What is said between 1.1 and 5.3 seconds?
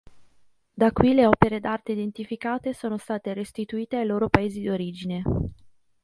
le opere d'arte identificate sono state restituite ai loro paesi d'origine.